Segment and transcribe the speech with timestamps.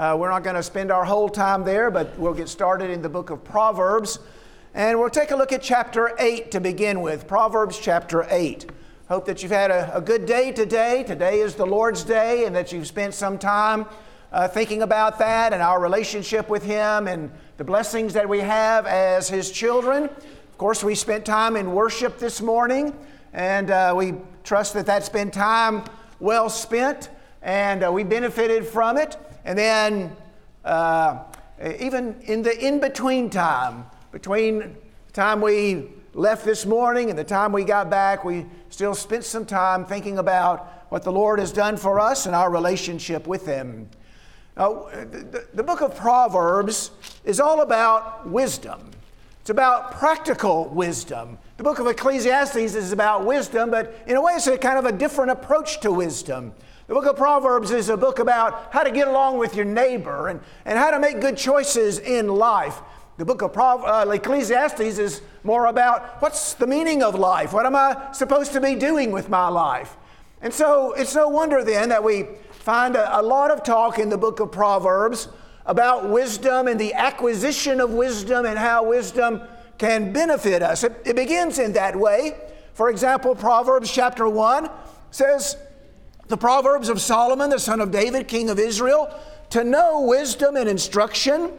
[0.00, 3.02] Uh, we're not going to spend our whole time there, but we'll get started in
[3.02, 4.18] the book of Proverbs.
[4.72, 7.28] And we'll take a look at chapter 8 to begin with.
[7.28, 8.70] Proverbs chapter 8.
[9.10, 11.04] Hope that you've had a, a good day today.
[11.06, 13.84] Today is the Lord's Day, and that you've spent some time
[14.32, 18.86] uh, thinking about that and our relationship with Him and the blessings that we have
[18.86, 20.04] as His children.
[20.04, 22.96] Of course, we spent time in worship this morning,
[23.34, 24.14] and uh, we
[24.44, 25.84] trust that that's been time
[26.20, 27.10] well spent,
[27.42, 29.18] and uh, we benefited from it.
[29.50, 30.16] And then,
[30.64, 31.24] uh,
[31.80, 37.24] even in the in between time, between the time we left this morning and the
[37.24, 41.50] time we got back, we still spent some time thinking about what the Lord has
[41.50, 43.90] done for us and our relationship with Him.
[44.56, 46.92] Now, the, the book of Proverbs
[47.24, 48.92] is all about wisdom.
[49.40, 51.38] It's about practical wisdom.
[51.56, 54.84] The book of Ecclesiastes is about wisdom, but in a way, it's a kind of
[54.84, 56.52] a different approach to wisdom.
[56.90, 60.26] The book of Proverbs is a book about how to get along with your neighbor
[60.26, 62.80] and, and how to make good choices in life.
[63.16, 67.52] The book of uh, Ecclesiastes is more about what's the meaning of life?
[67.52, 69.96] What am I supposed to be doing with my life?
[70.42, 74.08] And so it's no wonder then that we find a, a lot of talk in
[74.08, 75.28] the book of Proverbs
[75.66, 79.42] about wisdom and the acquisition of wisdom and how wisdom
[79.78, 80.82] can benefit us.
[80.82, 82.36] It, it begins in that way.
[82.74, 84.68] For example, Proverbs chapter 1
[85.12, 85.56] says,
[86.30, 89.12] the Proverbs of Solomon, the son of David, king of Israel,
[89.50, 91.50] to know wisdom and instruction,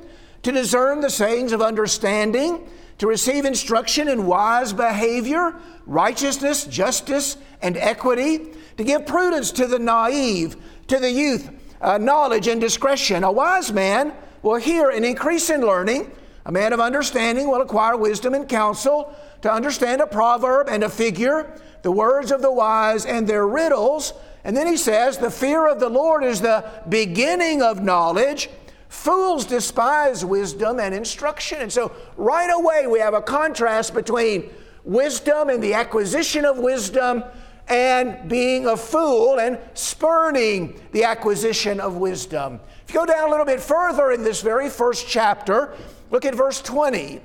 [0.44, 2.66] to discern the sayings of understanding,
[2.98, 5.56] to receive instruction in wise behavior,
[5.86, 10.56] righteousness, justice, and equity, to give prudence to the naive,
[10.88, 11.50] to the youth,
[11.82, 13.26] uh, knowledge and discretion.
[13.26, 16.10] A wise man will hear and increase in learning.
[16.46, 20.90] A man of understanding will acquire wisdom and counsel to understand a proverb and a
[20.90, 24.14] figure, the words of the wise and their riddles
[24.44, 28.50] and then he says, The fear of the Lord is the beginning of knowledge.
[28.90, 31.62] Fools despise wisdom and instruction.
[31.62, 34.50] And so, right away, we have a contrast between
[34.84, 37.24] wisdom and the acquisition of wisdom
[37.68, 42.60] and being a fool and spurning the acquisition of wisdom.
[42.86, 45.74] If you go down a little bit further in this very first chapter,
[46.10, 47.22] look at verse 20.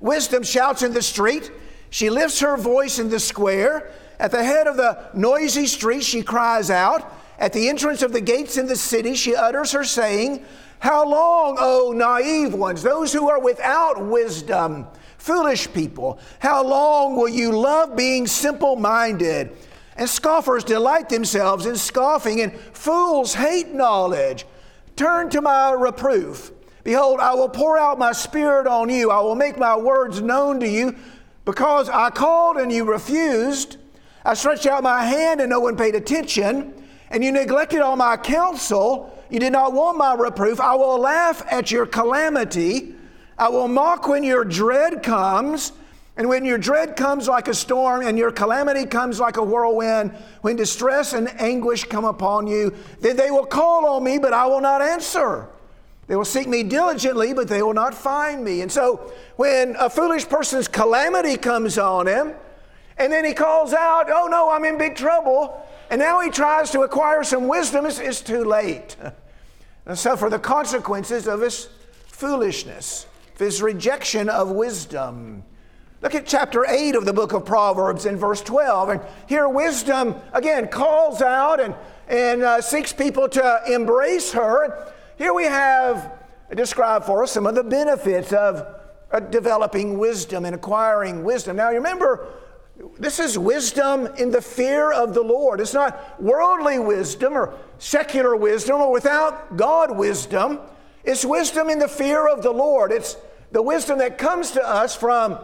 [0.00, 1.50] Wisdom shouts in the street,
[1.90, 3.90] she lifts her voice in the square.
[4.20, 7.10] At the head of the noisy street, she cries out.
[7.38, 10.44] At the entrance of the gates in the city, she utters her saying,
[10.78, 14.86] How long, O naive ones, those who are without wisdom,
[15.16, 19.56] foolish people, how long will you love being simple minded?
[19.96, 24.44] And scoffers delight themselves in scoffing, and fools hate knowledge.
[24.96, 26.52] Turn to my reproof.
[26.84, 29.10] Behold, I will pour out my spirit on you.
[29.10, 30.94] I will make my words known to you.
[31.46, 33.78] Because I called and you refused,
[34.24, 36.74] I stretched out my hand and no one paid attention,
[37.10, 39.16] and you neglected all my counsel.
[39.30, 40.60] You did not want my reproof.
[40.60, 42.94] I will laugh at your calamity.
[43.38, 45.72] I will mock when your dread comes.
[46.16, 50.10] And when your dread comes like a storm and your calamity comes like a whirlwind,
[50.42, 54.44] when distress and anguish come upon you, then they will call on me, but I
[54.44, 55.48] will not answer.
[56.08, 58.60] They will seek me diligently, but they will not find me.
[58.60, 62.34] And so when a foolish person's calamity comes on him,
[63.00, 65.66] and then he calls out, Oh no, I'm in big trouble.
[65.90, 67.86] And now he tries to acquire some wisdom.
[67.86, 68.96] It's, it's too late.
[69.86, 71.68] and suffer the consequences of his
[72.06, 75.42] foolishness, of his rejection of wisdom.
[76.02, 78.88] Look at chapter 8 of the book of Proverbs in verse 12.
[78.90, 81.74] And here, wisdom again calls out and,
[82.06, 84.92] and uh, seeks people to embrace her.
[85.16, 86.12] Here we have
[86.54, 88.76] described for us some of the benefits of
[89.10, 91.56] uh, developing wisdom and acquiring wisdom.
[91.56, 92.26] Now, you remember,
[92.98, 95.60] this is wisdom in the fear of the Lord.
[95.60, 100.60] It's not worldly wisdom or secular wisdom or without God wisdom.
[101.04, 102.92] It's wisdom in the fear of the Lord.
[102.92, 103.16] It's
[103.52, 105.38] the wisdom that comes to us from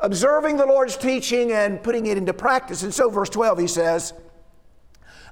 [0.00, 2.82] observing the Lord's teaching and putting it into practice.
[2.82, 4.12] And so, verse 12, he says,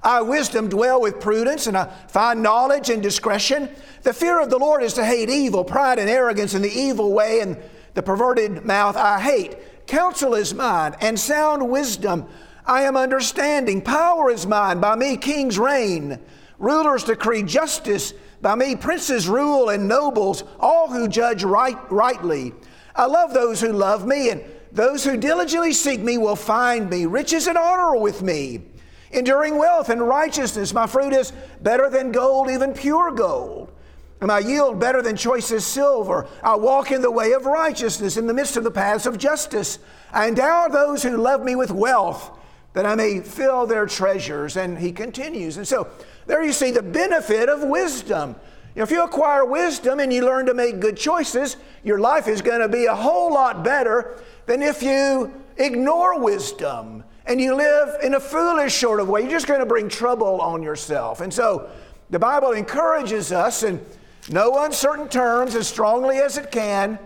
[0.03, 3.69] I, wisdom, dwell with prudence, and I find knowledge and discretion.
[4.03, 7.13] The fear of the Lord is to hate evil, pride and arrogance, and the evil
[7.13, 7.57] way, and
[7.95, 9.57] the perverted mouth I hate.
[9.87, 12.27] Counsel is mine, and sound wisdom.
[12.65, 13.81] I am understanding.
[13.81, 14.79] Power is mine.
[14.81, 16.19] By me kings reign.
[16.59, 18.13] Rulers decree justice.
[18.41, 22.53] By me princes rule and nobles, all who judge right, rightly.
[22.95, 27.05] I love those who love me, and those who diligently seek me will find me.
[27.05, 28.63] Riches and honor are with me.
[29.11, 30.73] Enduring wealth and righteousness.
[30.73, 31.31] My fruit is
[31.61, 33.71] better than gold, even pure gold.
[34.19, 36.27] And I yield better than choicest silver.
[36.41, 39.77] I walk in the way of righteousness in the midst of the paths of justice.
[40.11, 42.31] I endow those who love me with wealth
[42.73, 44.57] that I may fill their treasures.
[44.57, 45.57] And he continues.
[45.57, 45.87] And so
[46.25, 48.35] there you see the benefit of wisdom.
[48.75, 52.61] if you acquire wisdom and you learn to make good choices, your life is going
[52.61, 58.13] to be a whole lot better than if you ignore wisdom and you live in
[58.13, 59.21] a foolish sort of way.
[59.21, 61.21] You're just going to bring trouble on yourself.
[61.21, 61.69] And so
[62.09, 63.83] the Bible encourages us in
[64.29, 66.99] no uncertain terms, as strongly as it can,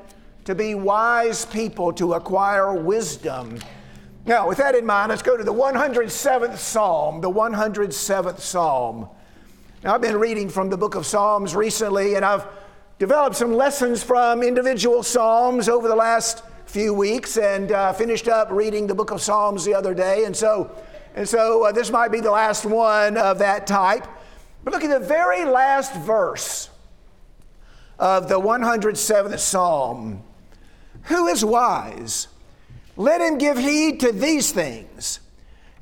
[0.46, 3.60] to be wise people, to acquire wisdom.
[4.26, 9.08] Now, with that in mind, let's go to the 107th Psalm, the 107th Psalm.
[9.84, 12.48] Now, I've been reading from the book of Psalms recently, and I've
[12.98, 18.50] developed some lessons from individual Psalms over the last few weeks and uh, finished up
[18.50, 20.26] reading the book of Psalms the other day.
[20.26, 20.76] And so,
[21.16, 24.08] and so uh, this might be the last one of that type.
[24.64, 26.71] But look at the very last verse
[28.02, 30.24] of the 107th Psalm.
[31.04, 32.28] Who is wise?
[32.98, 35.20] Let him give heed to these things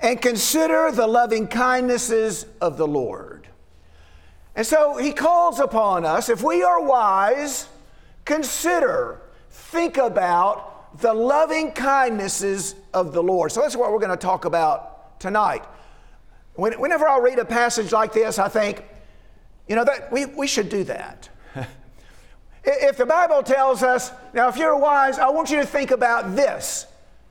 [0.02, 3.48] and consider the loving kindnesses of the Lord.
[4.54, 7.70] And so he calls upon us, if we are wise,
[8.26, 13.54] consider, think about the loving kindnesses of the Lord.
[13.54, 15.64] So that's what we're going to talk about tonight.
[16.56, 18.84] Whenever I read a passage like this, I think,
[19.70, 21.30] you know, that we, we should do that.
[22.72, 26.36] If the Bible tells us, now if you're wise, I want you to think about
[26.36, 26.86] this.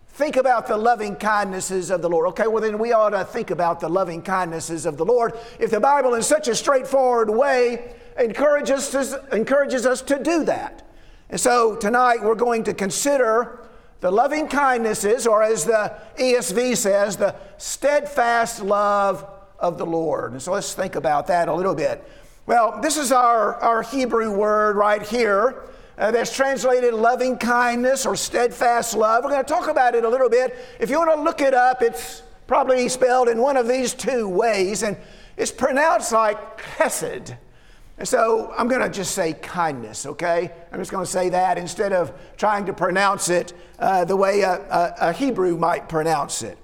[0.08, 2.26] Think about the loving kindnesses of the Lord.
[2.30, 5.32] Okay, well, then we ought to think about the loving kindnesses of the Lord.
[5.60, 10.84] If the Bible, in such a straightforward way, encourages us, encourages us to do that.
[11.30, 13.60] And so tonight we're going to consider
[14.00, 19.24] the loving kindnesses, or as the ESV says, the steadfast love
[19.58, 20.32] of the Lord.
[20.32, 22.02] And so let's think about that a little bit.
[22.48, 25.64] Well, this is our, our Hebrew word right here
[25.98, 29.22] uh, that's translated loving kindness or steadfast love.
[29.22, 30.56] We're going to talk about it a little bit.
[30.80, 34.26] If you want to look it up, it's probably spelled in one of these two
[34.26, 34.96] ways, and
[35.36, 37.36] it's pronounced like chesed.
[37.98, 40.50] And so I'm going to just say kindness, okay?
[40.72, 44.40] I'm just going to say that instead of trying to pronounce it uh, the way
[44.40, 46.56] a, a, a, Hebrew might pronounce it.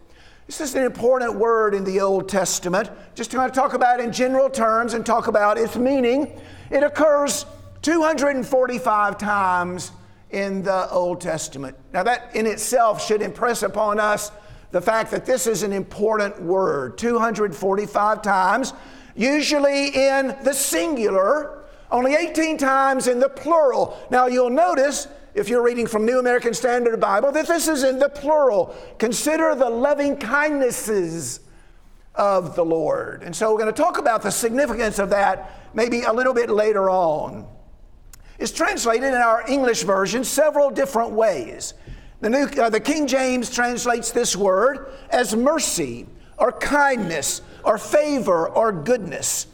[0.47, 2.91] This is an important word in the Old Testament.
[3.15, 6.39] Just to talk about in general terms and talk about its meaning.
[6.71, 7.47] It occurs
[7.81, 9.93] 245 times
[10.31, 11.79] in the Old Testament.
[11.95, 14.33] Now, that in itself should impress upon us
[14.71, 18.75] the fact that this is an important word 245 times,
[19.17, 23.99] usually in the singular, only 18 times in the plural.
[24.11, 27.99] Now, you'll notice if you're reading from New American Standard Bible that this is in
[27.99, 28.75] the plural.
[28.99, 31.41] Consider the loving kindnesses
[32.15, 33.23] of the Lord.
[33.23, 36.49] And so we're going to talk about the significance of that maybe a little bit
[36.49, 37.47] later on
[38.39, 41.75] It's translated in our English version several different ways.
[42.21, 46.07] The, New, uh, the King James translates this word as mercy
[46.39, 49.47] or kindness or favor or goodness.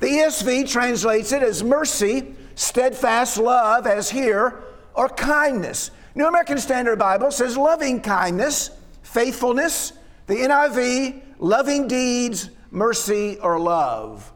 [0.00, 4.62] The ESV translates it as mercy, steadfast love, as here,
[4.98, 5.92] or kindness.
[6.16, 8.70] New American Standard Bible says loving kindness,
[9.02, 9.92] faithfulness.
[10.26, 14.30] The NIV, loving deeds, mercy, or love.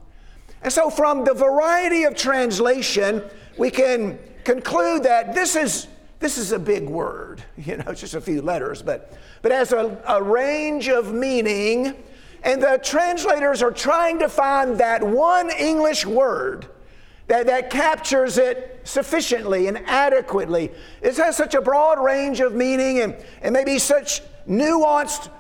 [0.63, 3.23] And so, from the variety of translation,
[3.59, 5.89] we can conclude that this is,
[6.19, 7.43] this is a big word.
[7.59, 9.13] You know, it's just a few letters, but,
[9.43, 11.95] but has a, a range of meaning.
[12.45, 16.69] And the translators are trying to find that one English word
[17.33, 20.71] that, that captures it sufficiently and adequately.
[21.01, 25.31] It has such a broad range of meaning and, and maybe such nuanced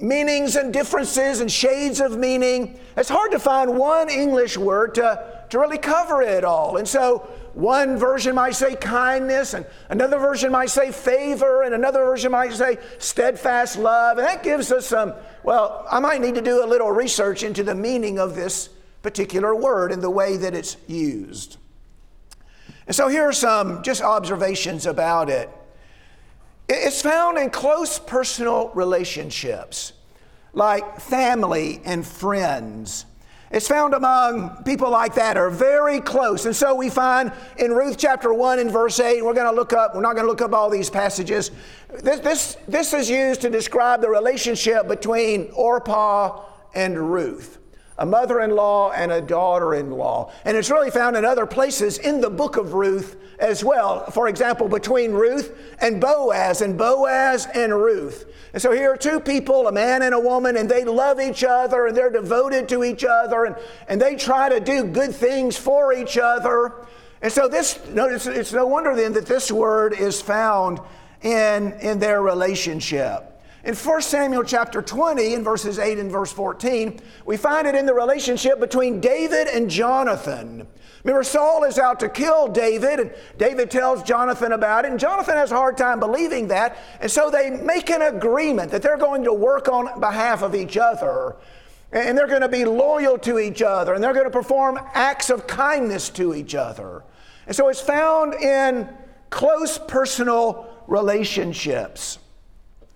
[0.00, 2.78] meanings and differences and shades of meaning.
[2.96, 6.76] It's hard to find one English word to, to really cover it all.
[6.76, 12.04] And so one version might say kindness, and another version might say favor, and another
[12.04, 14.18] version might say steadfast love.
[14.18, 17.64] And that gives us some, well, I might need to do a little research into
[17.64, 18.68] the meaning of this
[19.02, 21.56] particular word and the way that it's used.
[22.86, 25.50] And so here are some just observations about it.
[26.68, 29.92] It's found in close personal relationships,
[30.52, 33.06] like family and friends
[33.52, 36.46] it's found among people like that are very close.
[36.46, 39.74] And so we find in Ruth chapter 1 and verse 8, we're going to look
[39.74, 41.50] up, we're not going to look up all these passages.
[42.02, 47.58] This, this, this is used to describe the relationship between Orpah and Ruth
[48.02, 50.32] a mother in law and a daughter in law.
[50.44, 54.10] And it's really found in other places in the book of Ruth as well.
[54.10, 58.26] For example, between Ruth and Boaz, and Boaz and Ruth.
[58.52, 61.44] And so here are two people, a man and a woman, and they love each
[61.44, 63.54] other and they're devoted to each other and,
[63.86, 66.84] and they try to do good things for each other.
[67.22, 70.80] And so this, notice, it's no wonder then that this word is found
[71.22, 73.31] in, in their relationship.
[73.64, 77.86] In 1 Samuel chapter 20, in verses 8 and verse 14, we find it in
[77.86, 80.66] the relationship between David and Jonathan.
[81.04, 85.36] Remember, Saul is out to kill David, and David tells Jonathan about it, and Jonathan
[85.36, 86.76] has a hard time believing that.
[87.00, 90.76] And so they make an agreement that they're going to work on behalf of each
[90.76, 91.36] other,
[91.92, 95.30] and they're going to be loyal to each other, and they're going to perform acts
[95.30, 97.04] of kindness to each other.
[97.46, 98.88] And so it's found in
[99.30, 102.18] close personal relationships.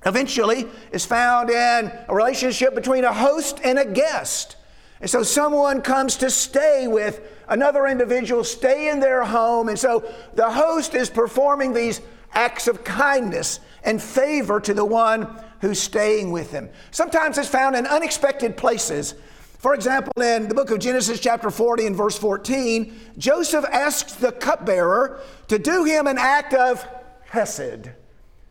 [0.06, 4.56] Eventually, is found in a relationship between a host and a guest.
[5.00, 9.68] And so someone comes to stay with another individual, stay in their home.
[9.68, 12.00] And so the host is performing these
[12.32, 15.28] acts of kindness and favor to the one
[15.60, 16.68] who's staying with them.
[16.92, 19.14] Sometimes it's found in unexpected places.
[19.58, 24.32] For example, in the book of Genesis, chapter 40 and verse 14, Joseph asks the
[24.32, 26.86] cupbearer to do him an act of
[27.24, 27.90] hesed,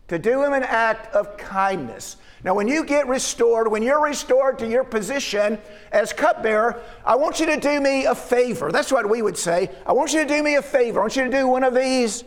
[0.08, 2.16] to do him an act of kindness.
[2.44, 5.58] Now, when you get restored, when you're restored to your position
[5.90, 8.70] as cupbearer, I want you to do me a favor.
[8.70, 9.70] That's what we would say.
[9.84, 11.00] I want you to do me a favor.
[11.00, 12.22] I want you to do one of these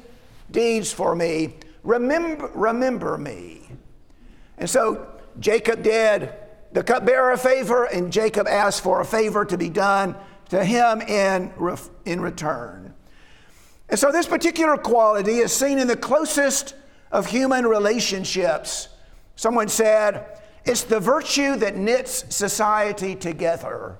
[0.52, 1.56] deeds for me.
[1.84, 3.62] Remember, remember me.
[4.58, 5.08] And so
[5.40, 6.34] Jacob did
[6.74, 10.16] the cupbearer a favor, and Jacob asked for a favor to be done
[10.50, 11.52] to him in,
[12.06, 12.94] in return.
[13.88, 16.76] And so this particular quality is seen in the closest
[17.12, 18.90] of human relationships.
[19.36, 23.98] Someone said, it's the virtue that knits society together.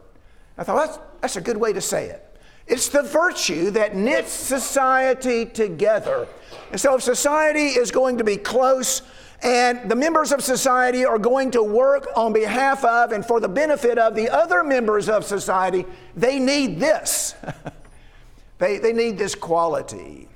[0.58, 2.26] I thought, that's, that's a good way to say it.
[2.68, 6.28] It's the virtue that knits society together.
[6.72, 9.02] And so, if society is going to be close
[9.42, 13.48] and the members of society are going to work on behalf of and for the
[13.48, 15.86] benefit of the other members of society,
[16.16, 17.34] they need this.
[18.60, 20.28] they, they need this quality.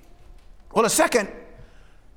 [0.73, 1.29] Well, a second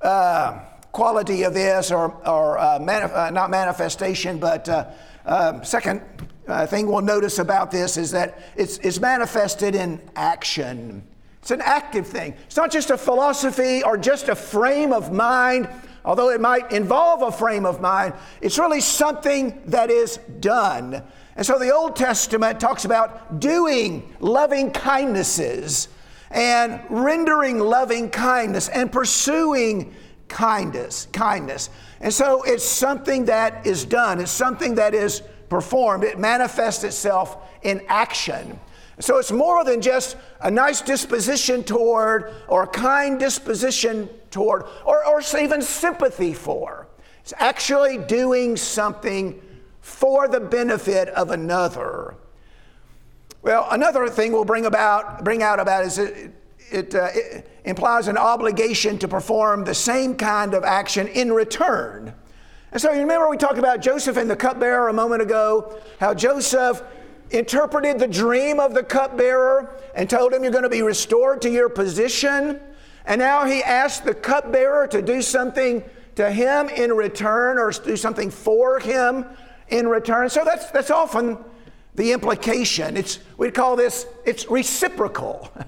[0.01, 0.59] uh,
[0.91, 4.85] quality of this, or, or uh, manif- uh, not manifestation, but uh,
[5.25, 6.01] um, second
[6.47, 11.03] uh, thing we'll notice about this is that it's, it's manifested in action.
[11.41, 12.33] It's an active thing.
[12.45, 15.69] It's not just a philosophy or just a frame of mind,
[16.03, 18.13] although it might involve a frame of mind.
[18.41, 21.03] It's really something that is done.
[21.35, 25.89] And so the Old Testament talks about doing loving kindnesses
[26.31, 29.93] and rendering loving kindness and pursuing
[30.27, 31.69] kindness, kindness.
[32.01, 37.37] And so it's something that is done, it's something that is performed, it manifests itself
[37.61, 38.59] in action.
[38.99, 45.05] So it's more than just a nice disposition toward, or a kind disposition toward, or,
[45.05, 46.87] or even sympathy for.
[47.21, 49.39] It's actually doing something
[49.81, 52.15] for the benefit of another.
[53.41, 56.33] Well, another thing we'll bring about, bring out about is it,
[56.71, 62.13] it, uh, it implies an obligation to perform the same kind of action in return.
[62.71, 66.13] And so you remember we talked about Joseph and the cupbearer a moment ago, how
[66.13, 66.81] Joseph
[67.29, 71.49] interpreted the dream of the cupbearer and told him you're going to be restored to
[71.49, 72.59] your position.
[73.05, 75.83] And now he asked the cupbearer to do something
[76.15, 79.25] to him in return or do something for him
[79.69, 80.29] in return.
[80.29, 81.37] So that's, that's often
[81.97, 82.95] the implication.
[82.95, 85.51] It's, we call this, it's reciprocal.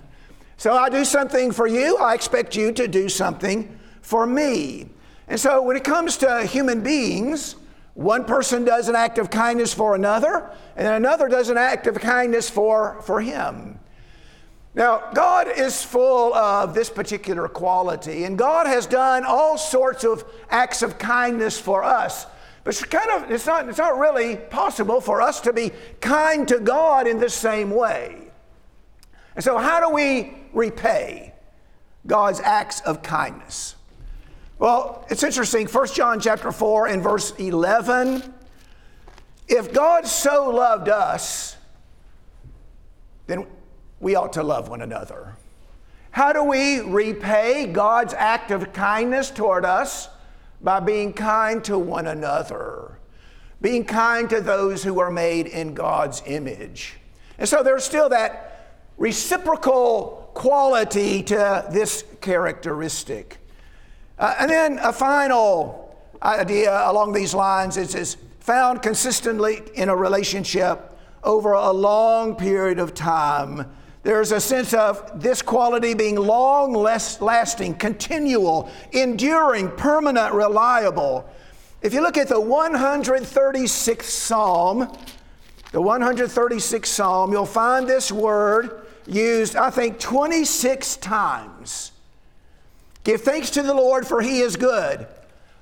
[0.58, 4.90] So I do something for you, I expect you to do something for me.
[5.30, 7.56] And so when it comes to human beings,
[7.94, 11.96] one person does an act of kindness for another, and another does an act of
[12.02, 13.80] kindness for, for him.
[14.76, 20.26] Now, God is full of this particular quality, and God has done all sorts of
[20.50, 22.26] acts of kindness for us.
[22.64, 26.48] But it's kind of it's not, it's not really possible for us to be kind
[26.48, 28.30] to God in the same way.
[29.36, 31.34] And so, how do we repay
[32.06, 33.76] God's acts of kindness?
[34.58, 35.68] Well, it's interesting.
[35.68, 38.34] 1 John chapter 4 and verse 11.
[39.48, 41.56] If God so loved us,
[43.28, 43.48] then
[44.00, 45.36] we ought to love one another.
[46.12, 50.10] How do we repay God's act of kindness toward us?
[50.62, 53.00] By being kind to one another,
[53.62, 56.98] being kind to those who are made in God's image.
[57.38, 63.38] And so there's still that reciprocal quality to this characteristic.
[64.18, 69.96] Uh, and then a final idea along these lines is, is found consistently in a
[69.96, 73.70] relationship over a long period of time.
[74.04, 81.30] There's a sense of this quality being long lasting, continual, enduring, permanent, reliable.
[81.82, 84.98] If you look at the 136th Psalm,
[85.72, 91.92] the 136th Psalm, you'll find this word used, I think, 26 times.
[93.04, 95.08] Give thanks to the Lord, for he is good,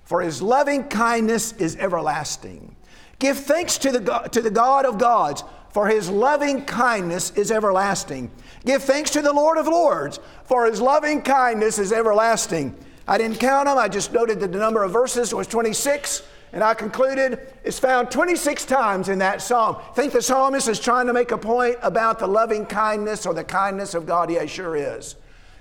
[0.04, 2.76] for his loving kindness is everlasting.
[3.20, 5.44] Give thanks to the, God, to the God of gods,
[5.78, 8.32] for his loving kindness is everlasting.
[8.66, 12.76] Give thanks to the Lord of Lords, for his loving kindness is everlasting.
[13.08, 16.24] I didn't count them, I just noted that the number of verses was 26.
[16.52, 19.78] And I concluded it's found 26 times in that psalm.
[19.94, 23.44] Think the psalmist is trying to make a point about the loving kindness or the
[23.44, 24.32] kindness of God?
[24.32, 25.16] Yeah, sure is.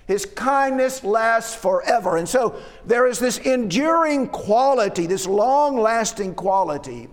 [0.07, 2.17] His kindness lasts forever.
[2.17, 7.11] And so there is this enduring quality, this long lasting quality.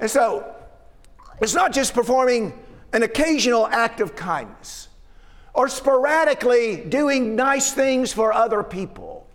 [0.00, 0.52] And so
[1.40, 2.58] it's not just performing
[2.92, 4.88] an occasional act of kindness
[5.54, 9.26] or sporadically doing nice things for other people.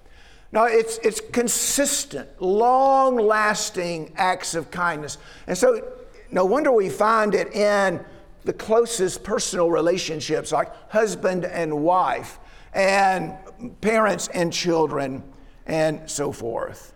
[0.51, 5.17] No, it's, it's consistent, long lasting acts of kindness.
[5.47, 5.85] And so,
[6.31, 8.03] no wonder we find it in
[8.45, 12.39] the closest personal relationships like husband and wife,
[12.73, 13.35] and
[13.81, 15.23] parents and children,
[15.65, 16.94] and so forth.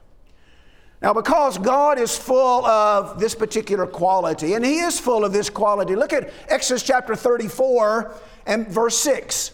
[1.01, 5.49] Now, because God is full of this particular quality, and He is full of this
[5.49, 8.13] quality, look at Exodus chapter 34
[8.45, 9.53] and verse 6.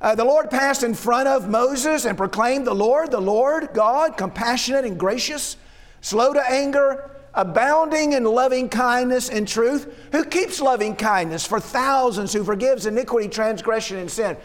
[0.00, 4.16] Uh, the Lord passed in front of Moses and proclaimed, The Lord, the Lord, God,
[4.16, 5.56] compassionate and gracious,
[6.00, 12.32] slow to anger, abounding in loving kindness and truth, who keeps loving kindness for thousands,
[12.32, 14.36] who forgives iniquity, transgression, and sin.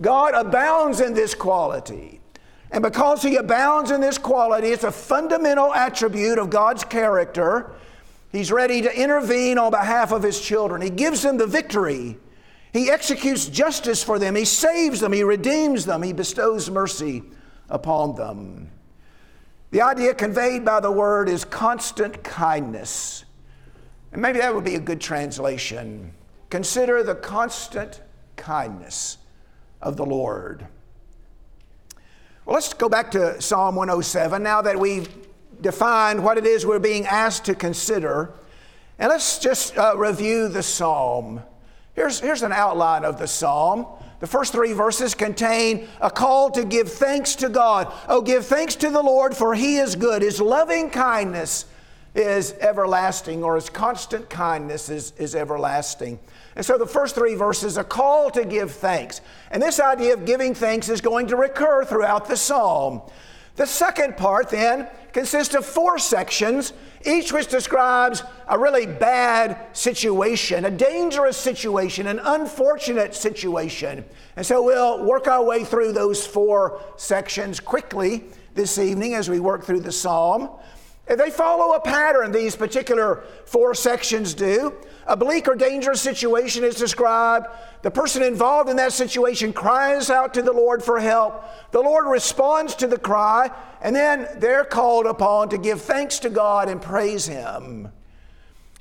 [0.00, 2.19] God abounds in this quality.
[2.72, 7.72] And because He abounds in this quality, it's a fundamental attribute of God's character.
[8.32, 10.80] He's ready to intervene on behalf of His children.
[10.82, 12.16] He gives them the victory
[12.72, 14.36] he executes justice for them.
[14.36, 15.12] He saves them.
[15.12, 16.02] He redeems them.
[16.02, 17.22] He bestows mercy
[17.68, 18.70] upon them.
[19.72, 23.24] The idea conveyed by the word is constant kindness.
[24.12, 26.12] And maybe that would be a good translation.
[26.48, 28.02] Consider the constant
[28.36, 29.18] kindness
[29.80, 30.66] of the Lord.
[32.50, 35.08] Well, let's go back to Psalm 107 now that we've
[35.60, 38.32] defined what it is we're being asked to consider.
[38.98, 41.44] And let's just uh, review the psalm.
[41.94, 43.86] Here's, here's an outline of the psalm.
[44.18, 47.92] The first three verses contain a call to give thanks to God.
[48.08, 50.20] Oh, give thanks to the Lord, for he is good.
[50.20, 51.66] His loving kindness
[52.16, 56.18] is everlasting, or his constant kindness is, is everlasting.
[56.60, 59.22] And so the first three verses, a call to give thanks.
[59.50, 63.00] And this idea of giving thanks is going to recur throughout the psalm.
[63.56, 66.74] The second part then consists of four sections,
[67.06, 74.04] each which describes a really bad situation, a dangerous situation, an unfortunate situation.
[74.36, 79.40] And so we'll work our way through those four sections quickly this evening as we
[79.40, 80.50] work through the psalm.
[81.16, 84.74] They follow a pattern, these particular four sections do.
[85.06, 87.48] A bleak or dangerous situation is described.
[87.82, 91.44] The person involved in that situation cries out to the Lord for help.
[91.72, 96.30] The Lord responds to the cry, and then they're called upon to give thanks to
[96.30, 97.90] God and praise Him.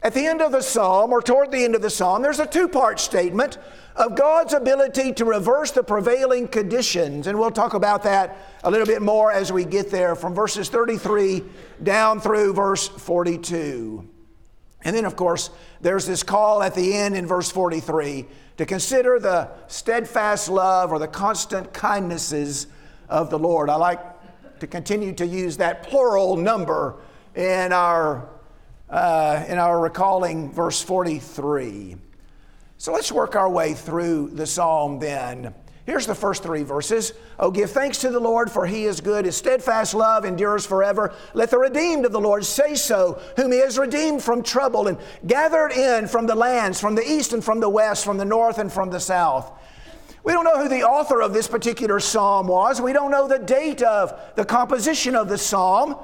[0.02, 2.46] At the end of the psalm, or toward the end of the psalm, there's a
[2.46, 3.58] two part statement
[4.00, 7.28] of God's ability to reverse the prevailing conditions.
[7.28, 10.70] And we'll talk about that a little bit more as we get there from verses
[10.70, 11.44] 33
[11.84, 14.08] down through verse 42.
[14.86, 15.50] And then, of course,
[15.82, 21.00] there's this call at the end in verse 43 to consider the steadfast love or
[21.00, 22.68] the constant kindnesses
[23.10, 23.70] of the Lord.
[23.70, 24.00] I like
[24.62, 26.96] to continue to use that plural number
[27.36, 28.30] in our,
[28.90, 31.98] uh, in our recalling verse 43.
[32.80, 35.54] So let's work our way through the psalm then.
[35.86, 37.12] Here's the first three verses.
[37.38, 39.26] Oh, give thanks to the Lord, for he is good.
[39.26, 41.13] His steadfast love endures forever.
[41.34, 44.98] Let the redeemed of the Lord say so, whom he has redeemed from trouble and
[45.28, 48.60] gathered in from the lands, from the east and from the west, from the north
[48.60, 49.52] and from the south.
[50.24, 52.80] We don't know who the author of this particular psalm was.
[52.80, 55.98] We don't know the date of the composition of the psalm.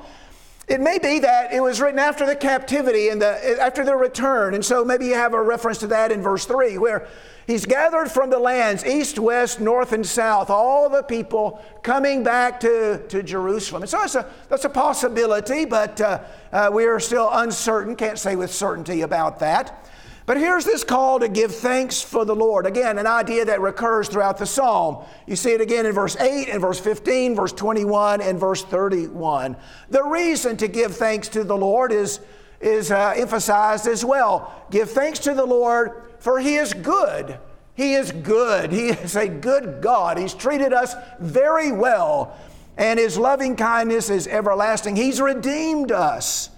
[0.67, 4.55] It may be that it was written after the captivity and the, after the return.
[4.55, 7.07] And so maybe you have a reference to that in verse 3, where
[7.45, 12.59] he's gathered from the lands, east, west, north, and south, all the people coming back
[12.61, 13.83] to, to Jerusalem.
[13.83, 18.17] And so that's a, that's a possibility, but uh, uh, we are still uncertain, can't
[18.17, 19.87] say with certainty about that.
[20.25, 22.65] But here's this call to give thanks for the Lord.
[22.65, 25.05] Again, an idea that recurs throughout the psalm.
[25.27, 29.55] You see it again in verse 8 and verse 15, verse 21, and verse 31.
[29.91, 32.21] The reason to give thanks to the Lord is,
[32.59, 34.65] is uh, emphasized as well.
[34.71, 37.37] Give thanks to the Lord, for He is good.
[37.75, 38.71] He is good.
[38.71, 40.17] He is a good God.
[40.17, 42.35] He's treated us very well,
[42.77, 44.95] and His loving kindness is everlasting.
[44.95, 46.49] He's redeemed us.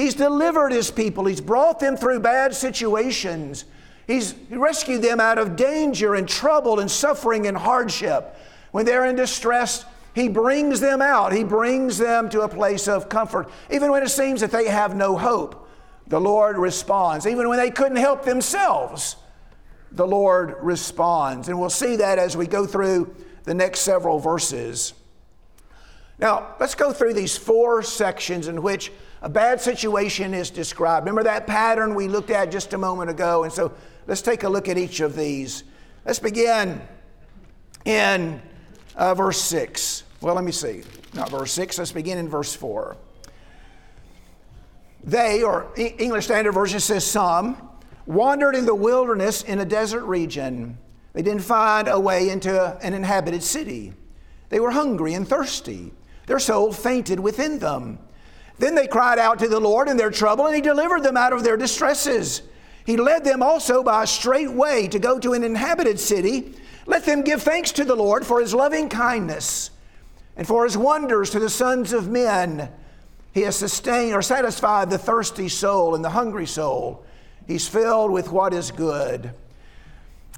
[0.00, 1.26] He's delivered his people.
[1.26, 3.66] He's brought them through bad situations.
[4.06, 8.34] He's rescued them out of danger and trouble and suffering and hardship.
[8.70, 9.84] When they're in distress,
[10.14, 11.34] he brings them out.
[11.34, 14.96] He brings them to a place of comfort, even when it seems that they have
[14.96, 15.68] no hope.
[16.06, 17.26] the Lord responds.
[17.26, 19.16] Even when they couldn't help themselves,
[19.92, 21.48] the Lord responds.
[21.48, 24.94] And we'll see that as we go through the next several verses.
[26.18, 28.90] Now, let's go through these four sections in which
[29.22, 31.04] a bad situation is described.
[31.04, 33.44] Remember that pattern we looked at just a moment ago?
[33.44, 33.72] And so
[34.06, 35.64] let's take a look at each of these.
[36.04, 36.80] Let's begin
[37.84, 38.40] in
[38.96, 40.04] uh, verse 6.
[40.20, 40.82] Well, let me see.
[41.14, 42.96] Not verse 6, let's begin in verse 4.
[45.02, 47.68] They, or English Standard Version says some,
[48.06, 50.78] wandered in the wilderness in a desert region.
[51.12, 53.94] They didn't find a way into an inhabited city.
[54.50, 55.92] They were hungry and thirsty.
[56.26, 57.98] Their soul fainted within them.
[58.60, 61.32] Then they cried out to the Lord in their trouble, and He delivered them out
[61.32, 62.42] of their distresses.
[62.84, 66.54] He led them also by a straight way to go to an inhabited city.
[66.84, 69.70] Let them give thanks to the Lord for His loving kindness
[70.36, 72.68] and for His wonders to the sons of men.
[73.32, 77.02] He has sustained or satisfied the thirsty soul and the hungry soul.
[77.46, 79.32] He's filled with what is good.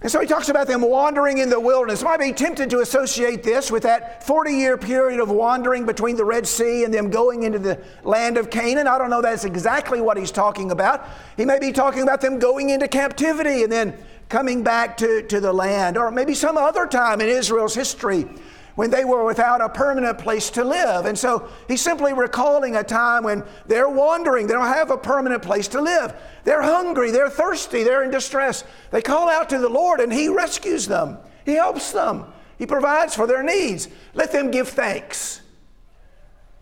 [0.02, 2.02] And so he talks about them wandering in the wilderness.
[2.02, 6.24] Might be tempted to associate this with that 40 year period of wandering between the
[6.24, 8.88] Red Sea and them going into the land of Canaan.
[8.88, 11.08] I don't know that's exactly what he's talking about.
[11.36, 13.96] He may be talking about them going into captivity and then
[14.28, 18.26] coming back to, to the land, or maybe some other time in Israel's history
[18.74, 21.06] when they were without a permanent place to live.
[21.06, 25.42] And so he's simply recalling a time when they're wandering, they don't have a permanent
[25.42, 26.14] place to live.
[26.44, 28.64] They're hungry, they're thirsty, they're in distress.
[28.90, 32.26] They call out to the Lord and he rescues them, he helps them,
[32.58, 33.88] he provides for their needs.
[34.14, 35.42] Let them give thanks.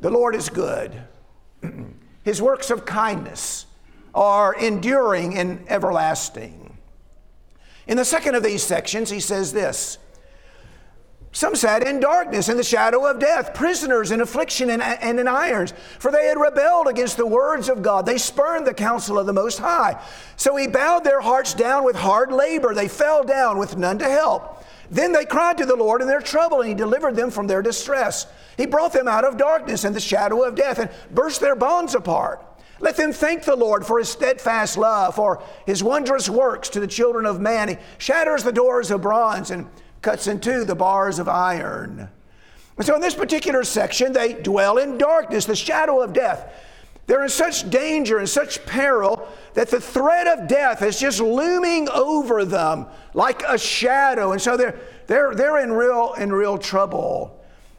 [0.01, 1.03] The Lord is good.
[2.25, 3.67] His works of kindness
[4.15, 6.79] are enduring and everlasting.
[7.87, 9.99] In the second of these sections, he says this
[11.33, 15.29] some sat in darkness in the shadow of death, prisoners in affliction and, and, in
[15.29, 18.05] irons, for they had rebelled against the words of God.
[18.05, 20.03] They spurned the counsel of the Most High.
[20.37, 22.75] So he bowed their hearts down with hard labor.
[22.75, 24.65] They fell down with none to help.
[24.91, 27.63] Then they cried to the Lord in their trouble, and he delivered them from their
[27.63, 28.27] distress.
[28.57, 31.95] He brought them out of darkness and the shadow of death and burst their bonds
[31.95, 32.45] apart.
[32.81, 36.89] Let them thank the Lord for his steadfast love, for his wondrous works to the
[36.89, 37.69] children of man.
[37.69, 39.69] He shatters the doors of bronze and
[40.03, 42.09] cuts in two the bars of iron.
[42.77, 46.51] And so in this particular section, they dwell in darkness, the shadow of death.
[47.07, 51.89] They're in such danger and such peril that the threat of death is just looming
[51.89, 54.33] over them like a shadow.
[54.33, 57.37] And so they're, they're, they're in, real, in real trouble.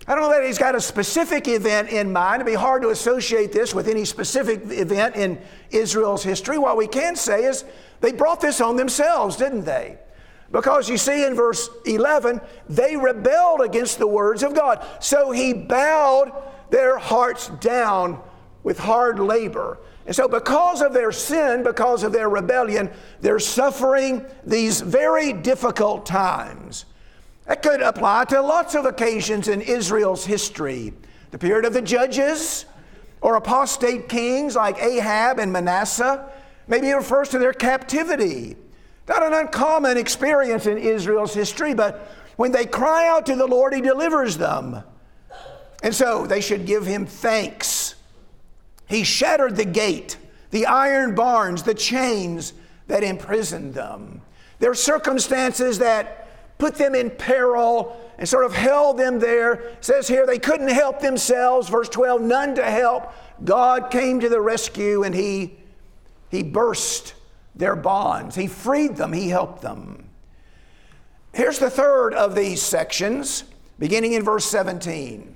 [0.07, 2.41] I don't know that he's got a specific event in mind.
[2.41, 6.57] It'd be hard to associate this with any specific event in Israel's history.
[6.57, 7.63] What we can say is
[8.01, 9.97] they brought this on themselves, didn't they?
[10.51, 14.85] Because you see in verse 11, they rebelled against the words of God.
[14.99, 16.31] So he bowed
[16.69, 18.21] their hearts down
[18.63, 19.79] with hard labor.
[20.05, 22.89] And so, because of their sin, because of their rebellion,
[23.21, 26.85] they're suffering these very difficult times.
[27.45, 30.93] That could apply to lots of occasions in Israel's history.
[31.29, 32.65] The period of the judges,
[33.21, 36.29] or apostate kings like Ahab and Manasseh.
[36.67, 38.57] Maybe it refers to their captivity
[39.11, 43.73] not an uncommon experience in Israel's history, but when they cry out to the Lord,
[43.73, 44.83] He delivers them.
[45.83, 47.95] And so they should give Him thanks.
[48.87, 50.17] He shattered the gate,
[50.51, 52.53] the iron barns, the chains
[52.87, 54.21] that imprisoned them.
[54.59, 59.53] Their circumstances that put them in peril and sort of held them there.
[59.53, 61.67] It says here they couldn't help themselves.
[61.67, 63.11] Verse 12, none to help.
[63.43, 65.57] God came to the rescue and He,
[66.29, 67.15] he burst
[67.55, 68.35] their bonds.
[68.35, 70.09] He freed them, He helped them.
[71.33, 73.45] Here's the third of these sections,
[73.79, 75.35] beginning in verse 17.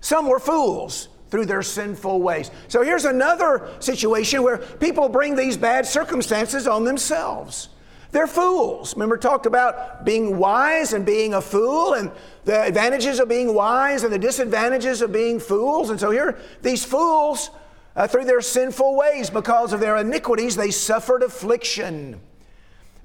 [0.00, 2.50] Some were fools through their sinful ways.
[2.68, 7.68] So here's another situation where people bring these bad circumstances on themselves.
[8.12, 8.94] They're fools.
[8.94, 12.10] Remember, talked about being wise and being a fool, and
[12.44, 15.90] the advantages of being wise and the disadvantages of being fools.
[15.90, 17.50] And so here, these fools
[17.96, 19.30] uh, through their sinful ways.
[19.30, 22.20] Because of their iniquities, they suffered affliction.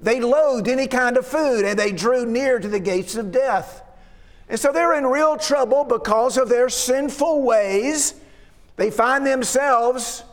[0.00, 3.82] They loathed any kind of food and they drew near to the gates of death.
[4.48, 8.14] And so they're in real trouble because of their sinful ways.
[8.76, 10.24] They find themselves,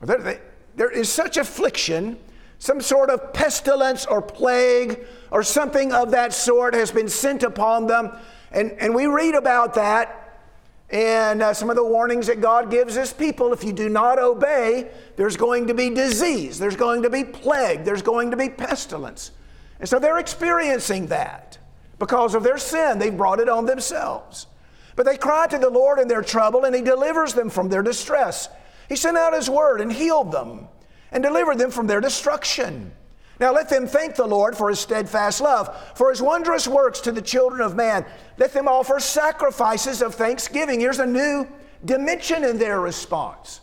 [0.00, 2.18] there is such affliction,
[2.58, 7.86] some sort of pestilence or plague or something of that sort has been sent upon
[7.86, 8.12] them.
[8.50, 10.25] And, and we read about that
[10.90, 14.18] and uh, some of the warnings that God gives his people if you do not
[14.18, 18.48] obey, there's going to be disease, there's going to be plague, there's going to be
[18.48, 19.32] pestilence.
[19.80, 21.58] And so they're experiencing that
[21.98, 22.98] because of their sin.
[22.98, 24.46] They've brought it on themselves.
[24.94, 27.82] But they cry to the Lord in their trouble, and he delivers them from their
[27.82, 28.48] distress.
[28.88, 30.68] He sent out His word and healed them
[31.10, 32.92] and delivered them from their destruction.
[33.38, 37.12] Now let them thank the Lord for his steadfast love, for his wondrous works to
[37.12, 38.06] the children of man.
[38.38, 40.80] Let them offer sacrifices of thanksgiving.
[40.80, 41.46] Here's a new
[41.84, 43.60] dimension in their response.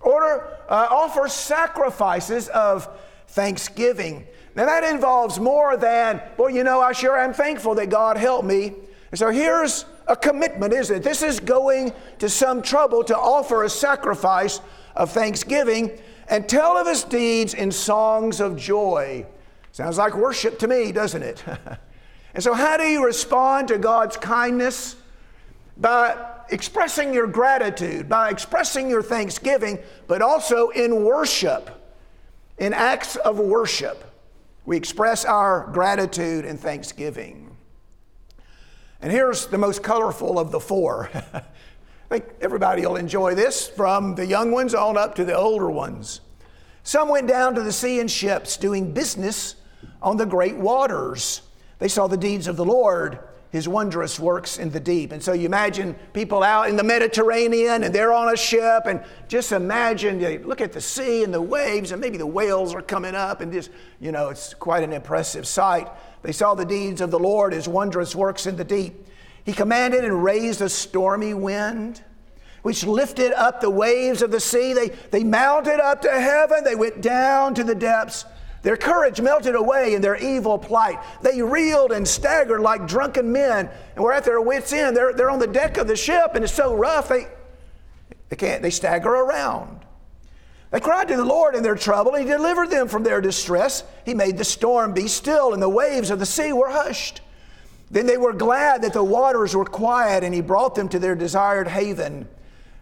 [0.00, 2.88] Order, uh, offer sacrifices of
[3.28, 4.26] thanksgiving.
[4.56, 8.46] Now that involves more than, well, you know, I sure am thankful that God helped
[8.46, 8.72] me.
[9.10, 11.02] And so here's a commitment, isn't it?
[11.02, 14.60] This is going to some trouble to offer a sacrifice
[14.96, 16.00] of thanksgiving
[16.30, 19.26] and tell of his deeds in songs of joy.
[19.72, 21.44] Sounds like worship to me, doesn't it?
[22.34, 24.96] and so, how do you respond to God's kindness?
[25.76, 26.16] By
[26.50, 31.70] expressing your gratitude, by expressing your thanksgiving, but also in worship,
[32.58, 34.04] in acts of worship.
[34.66, 37.56] We express our gratitude and thanksgiving.
[39.00, 41.10] And here's the most colorful of the four.
[42.10, 45.70] I think everybody will enjoy this, from the young ones on up to the older
[45.70, 46.20] ones.
[46.82, 49.54] Some went down to the sea in ships, doing business
[50.02, 51.42] on the great waters.
[51.78, 53.20] They saw the deeds of the Lord,
[53.52, 55.12] his wondrous works in the deep.
[55.12, 59.04] And so you imagine people out in the Mediterranean and they're on a ship, and
[59.28, 62.82] just imagine, they look at the sea and the waves, and maybe the whales are
[62.82, 63.70] coming up, and just,
[64.00, 65.86] you know, it's quite an impressive sight.
[66.22, 69.06] They saw the deeds of the Lord, his wondrous works in the deep.
[69.44, 72.02] He commanded and raised a stormy wind,
[72.62, 74.72] which lifted up the waves of the sea.
[74.72, 78.24] They, they mounted up to heaven, they went down to the depths.
[78.62, 80.98] Their courage melted away in their evil plight.
[81.22, 84.94] They reeled and staggered like drunken men and were at their wits' end.
[84.94, 87.26] They're, they're on the deck of the ship and it's so rough they,
[88.28, 89.80] they can't, they stagger around.
[90.70, 93.82] They cried to the Lord in their trouble, and He delivered them from their distress.
[94.04, 97.22] He made the storm be still, and the waves of the sea were hushed.
[97.90, 101.16] Then they were glad that the waters were quiet, and he brought them to their
[101.16, 102.28] desired haven.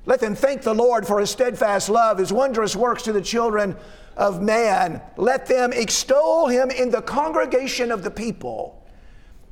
[0.05, 3.77] Let them thank the Lord for his steadfast love, his wondrous works to the children
[4.17, 5.01] of man.
[5.17, 8.87] Let them extol him in the congregation of the people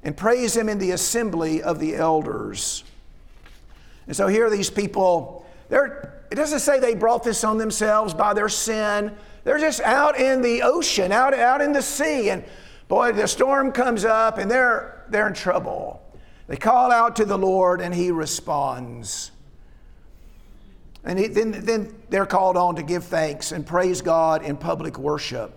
[0.03, 2.85] and praise him in the assembly of the elders.
[4.07, 8.15] And so here are these people, they're, it doesn't say they brought this on themselves
[8.15, 9.13] by their sin.
[9.45, 12.31] They're just out in the ocean, out, out in the sea.
[12.31, 12.45] And
[12.89, 16.03] boy, the storm comes up and they're they're in trouble.
[16.49, 19.33] They call out to the Lord and He responds.
[21.05, 24.99] And he, then, then they're called on to give thanks and praise God in public
[24.99, 25.57] worship.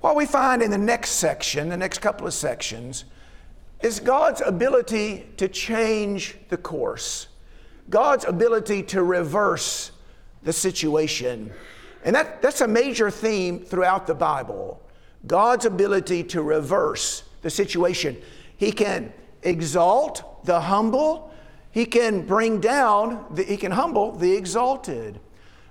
[0.00, 3.04] What we find in the next section, the next couple of sections,
[3.82, 7.28] is God's ability to change the course,
[7.90, 9.92] God's ability to reverse
[10.42, 11.52] the situation.
[12.04, 14.81] And that, that's a major theme throughout the Bible
[15.26, 18.16] God's ability to reverse the situation.
[18.56, 21.32] He can exalt the humble,
[21.70, 25.20] he can bring down, the, he can humble the exalted.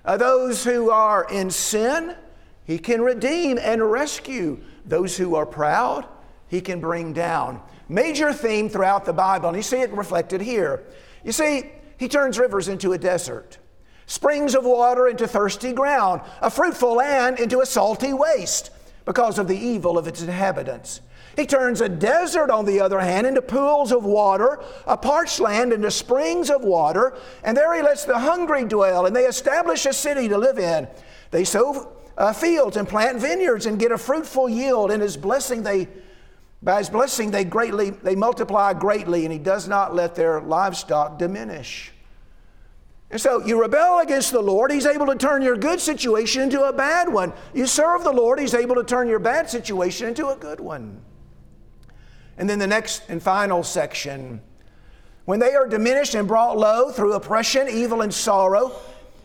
[0.04, 2.16] Uh, those who are in sin,
[2.64, 4.58] he can redeem and rescue.
[4.84, 6.06] Those who are proud,
[6.48, 7.62] he can bring down.
[7.88, 10.82] Major theme throughout the Bible, and you see it reflected here.
[11.24, 13.58] You see, he turns rivers into a desert,
[14.06, 18.70] springs of water into thirsty ground, a fruitful land into a salty waste
[19.04, 21.00] because of the evil of its inhabitants.
[21.36, 25.72] He turns a desert, on the other hand, into pools of water, a parched land
[25.72, 29.92] into springs of water, and there he lets the hungry dwell, and they establish a
[29.92, 30.86] city to live in.
[31.30, 35.62] They sow uh, fields and plant vineyards and get a fruitful yield, and his blessing
[35.62, 35.88] they
[36.62, 41.18] by his blessing they greatly they multiply greatly, and he does not let their livestock
[41.18, 41.91] diminish.
[43.12, 46.62] And so you rebel against the Lord, He's able to turn your good situation into
[46.62, 47.34] a bad one.
[47.52, 51.02] You serve the Lord, He's able to turn your bad situation into a good one.
[52.38, 54.40] And then the next and final section
[55.26, 58.72] when they are diminished and brought low through oppression, evil, and sorrow,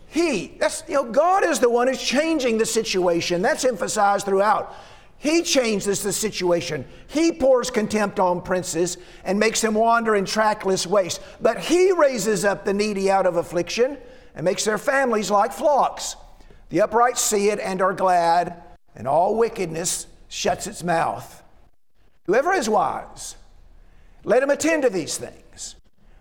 [0.07, 3.41] He, that's, you know, God is the one who's changing the situation.
[3.41, 4.75] That's emphasized throughout.
[5.19, 6.85] He changes the situation.
[7.07, 11.21] He pours contempt on princes and makes them wander in trackless waste.
[11.41, 13.97] But He raises up the needy out of affliction
[14.35, 16.15] and makes their families like flocks.
[16.69, 18.61] The upright see it and are glad,
[18.95, 21.41] and all wickedness shuts its mouth.
[22.25, 23.35] Whoever is wise,
[24.23, 25.75] let him attend to these things.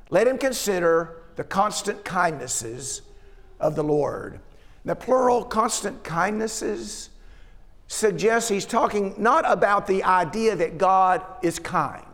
[0.08, 3.02] Let him consider the constant kindnesses
[3.58, 4.40] of the Lord.
[4.84, 7.10] The plural constant kindnesses
[7.88, 12.04] suggests he's talking not about the idea that God is kind,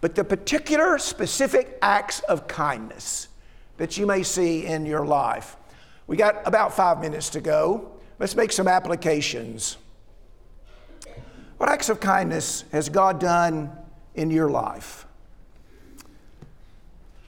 [0.00, 3.28] but the particular specific acts of kindness
[3.76, 5.56] that you may see in your life.
[6.06, 7.92] We got about five minutes to go.
[8.18, 9.76] Let's make some applications.
[11.58, 13.72] What acts of kindness has God done
[14.14, 15.06] in your life?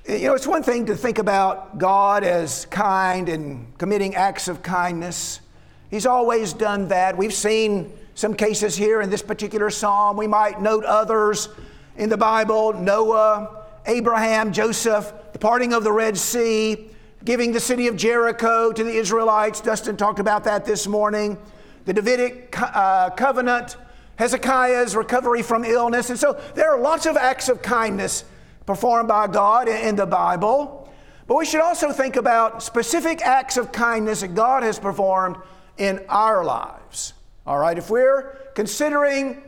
[0.09, 4.63] You know, it's one thing to think about God as kind and committing acts of
[4.63, 5.41] kindness.
[5.91, 7.17] He's always done that.
[7.17, 10.17] We've seen some cases here in this particular psalm.
[10.17, 11.49] We might note others
[11.97, 16.91] in the Bible Noah, Abraham, Joseph, the parting of the Red Sea,
[17.25, 19.61] giving the city of Jericho to the Israelites.
[19.61, 21.39] Dustin talked about that this morning.
[21.85, 23.77] The Davidic uh, covenant,
[24.17, 26.11] Hezekiah's recovery from illness.
[26.11, 28.25] And so there are lots of acts of kindness
[28.65, 30.93] performed by God in the Bible.
[31.29, 35.37] But we should also think about specific acts of kindness that God has performed
[35.79, 37.13] in our lives.
[37.47, 39.43] All right, if we're considering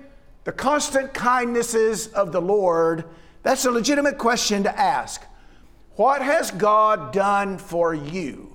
[0.45, 3.05] the constant kindnesses of the Lord,
[3.43, 5.23] that's a legitimate question to ask.
[5.97, 8.55] What has God done for you?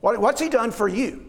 [0.00, 1.24] What, what's He done for you?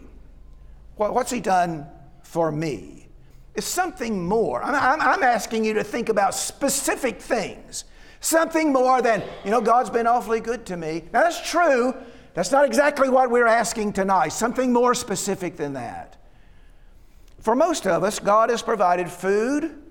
[0.96, 1.86] What, what's He done
[2.22, 3.08] for me?
[3.54, 4.62] It's something more.
[4.62, 7.84] I'm, I'm, I'm asking you to think about specific things
[8.20, 11.04] Something more than, you know, God's been awfully good to me.
[11.12, 11.94] Now, that's true.
[12.34, 14.28] That's not exactly what we're asking tonight.
[14.28, 16.16] Something more specific than that.
[17.40, 19.82] For most of us, God has provided food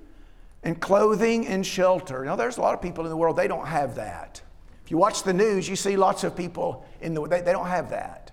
[0.64, 2.24] and clothing and shelter.
[2.24, 4.42] Now, there's a lot of people in the world, they don't have that.
[4.84, 7.68] If you watch the news, you see lots of people in the they, they don't
[7.68, 8.32] have that.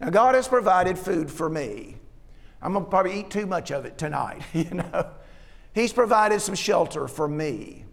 [0.00, 1.96] Now, God has provided food for me.
[2.62, 5.10] I'm gonna probably eat too much of it tonight, you know.
[5.74, 7.84] He's provided some shelter for me.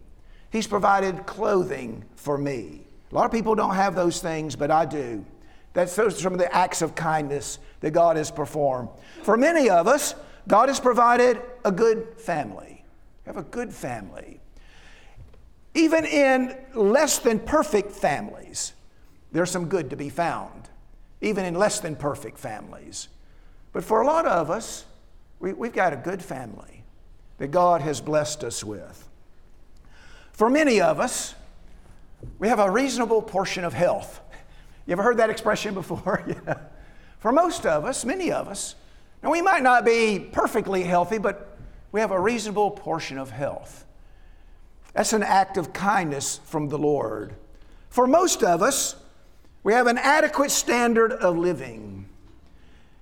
[0.50, 2.82] He's provided clothing for me.
[3.10, 5.24] A lot of people don't have those things, but I do.
[5.72, 8.90] That's those some of the acts of kindness that God has performed.
[9.22, 10.14] For many of us,
[10.48, 12.84] God has provided a good family.
[13.24, 14.40] You have a good family.
[15.74, 18.74] Even in less than perfect families,
[19.30, 20.68] there's some good to be found,
[21.20, 23.08] even in less than perfect families.
[23.72, 24.84] But for a lot of us,
[25.40, 26.84] we, have got a good family
[27.38, 29.08] that God has blessed us with.
[30.32, 31.34] For many of us,
[32.38, 34.20] we have a reasonable portion of health.
[34.86, 36.24] You ever heard that expression before?
[36.46, 36.58] yeah.
[37.18, 38.74] For most of us, many of us,
[39.22, 41.56] now we might not be perfectly healthy, but
[41.92, 43.86] we have a reasonable portion of health.
[44.94, 47.34] That's an act of kindness from the Lord.
[47.90, 48.96] For most of us,
[49.62, 52.08] we have an adequate standard of living.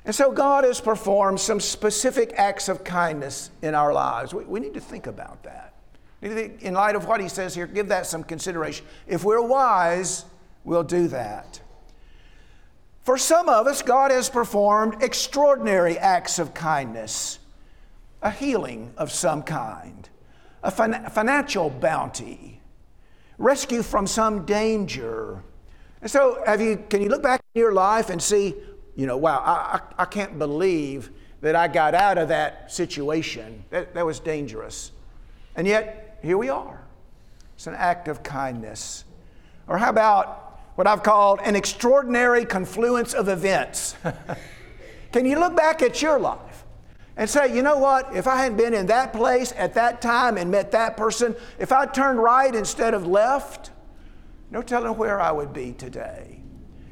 [0.05, 4.35] And so God has performed some specific acts of kindness in our lives.
[4.35, 5.75] We, we need to think about that.
[6.23, 8.85] In light of what he says here, give that some consideration.
[9.07, 10.27] If we're wise,
[10.65, 11.61] we'll do that.
[13.11, 17.41] For some of us, God has performed extraordinary acts of kindness,
[18.23, 20.09] a healing of some kind,
[20.63, 22.61] a fin- financial bounty,
[23.37, 25.43] rescue from some danger.
[26.01, 28.55] And so, have you, can you look back in your life and see,
[28.95, 33.65] you know, wow, I, I, I can't believe that I got out of that situation.
[33.71, 34.93] That, that was dangerous.
[35.57, 36.81] And yet, here we are.
[37.57, 39.03] It's an act of kindness.
[39.67, 43.97] Or how about what I've called an extraordinary confluence of events?
[45.13, 46.65] Can you look back at your life
[47.17, 48.15] and say, you know what?
[48.15, 51.73] If I hadn't been in that place at that time and met that person, if
[51.73, 53.71] I turned right instead of left,
[54.51, 56.41] no telling where I would be today.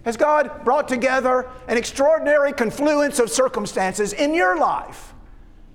[0.04, 5.12] Has God brought together an extraordinary confluence of circumstances in your life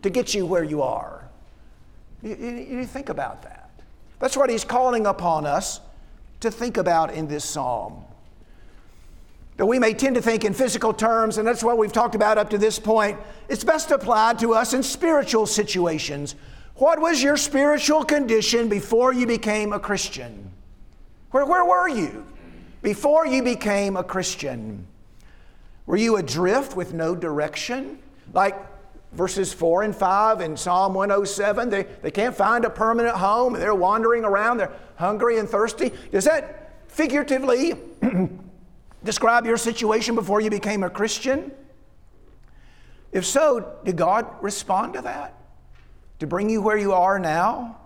[0.02, 1.30] to get you where you are?
[2.22, 3.70] You, you, you think about that.
[4.20, 5.82] That's what he's calling upon us
[6.44, 8.06] to think about in this psalm.
[9.58, 12.38] That we may tend to think in physical terms, and that's what we've talked about
[12.38, 13.20] up to this point.
[13.50, 16.36] It's best applied to us in spiritual situations.
[16.76, 20.52] What was your spiritual condition before you became a Christian?
[21.32, 22.26] Where, where were you
[22.82, 24.88] before you became a Christian?
[25.86, 28.00] Were you adrift with no direction?
[28.34, 28.56] Like
[29.12, 31.70] verses 4 and 5 in Psalm 107.
[31.70, 33.54] They, they can't find a permanent home.
[33.54, 34.58] They're wandering around.
[34.58, 35.92] They're hungry and thirsty.
[36.12, 37.74] Does that figuratively
[39.04, 41.52] describe your situation before you became a Christian?
[43.12, 45.36] If so, did God respond to that?
[46.20, 47.78] To bring you where you are now?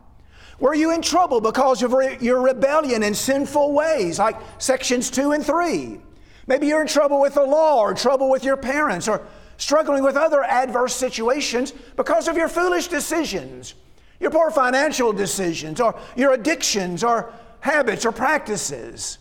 [0.60, 5.34] Were you in trouble because of re- your rebellion and sinful ways, like sections 2
[5.34, 6.00] and 3?
[6.48, 9.22] Maybe you're in trouble with the law or trouble with your parents or
[9.58, 13.76] struggling with other adverse situations because of your foolish decisions,
[14.20, 19.20] your poor financial decisions, or your addictions, or habits, or practices.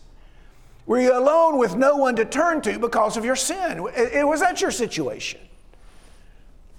[0.85, 3.83] Were you alone with no one to turn to because of your sin?
[3.83, 5.41] Was that your situation?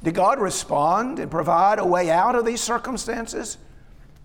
[0.03, 3.59] Did God respond and provide a way out of these circumstances?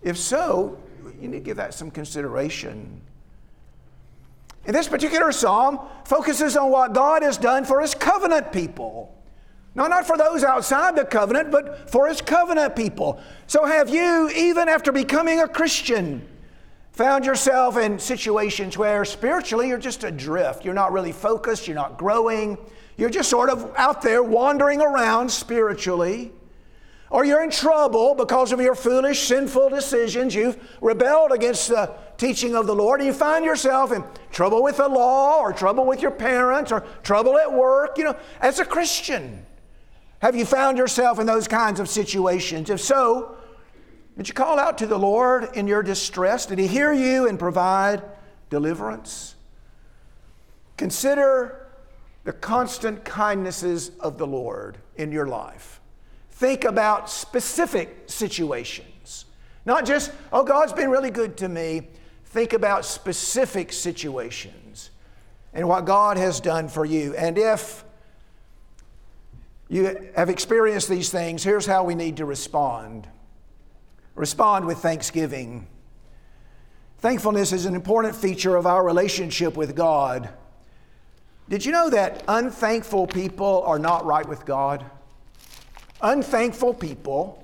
[0.01, 0.77] If so,
[1.19, 3.01] you need to give that some consideration.
[4.65, 9.12] And this particular psalm focuses on what God has done for his covenant people.
[9.75, 13.19] No, not for those outside the covenant, but for his covenant people.
[13.47, 16.27] So have you, even after becoming a Christian,
[16.93, 20.63] Found yourself in situations where spiritually you're just adrift.
[20.63, 22.55] You're not really focused, you're not growing,
[22.97, 26.31] you're just sort of out there wandering around spiritually.
[27.09, 30.35] Or you're in trouble because of your foolish, sinful decisions.
[30.35, 34.77] You've rebelled against the teaching of the Lord, and you find yourself in trouble with
[34.77, 37.97] the law, or trouble with your parents, or trouble at work.
[37.97, 39.43] You know, as a Christian,
[40.23, 42.69] have you found yourself in those kinds of situations?
[42.69, 43.35] If so,
[44.15, 46.45] did you call out to the Lord in your distress?
[46.45, 48.01] Did He hear you and provide
[48.49, 49.35] deliverance?
[50.77, 51.67] Consider
[52.23, 55.81] the constant kindnesses of the Lord in your life.
[56.31, 59.25] Think about specific situations,
[59.65, 61.89] not just, oh, God's been really good to me.
[62.27, 64.89] Think about specific situations
[65.53, 67.13] and what God has done for you.
[67.15, 67.83] And if
[69.69, 73.07] you have experienced these things, here's how we need to respond.
[74.15, 75.67] Respond with thanksgiving.
[76.99, 80.29] Thankfulness is an important feature of our relationship with God.
[81.49, 84.85] Did you know that unthankful people are not right with God?
[86.01, 87.43] Unthankful people,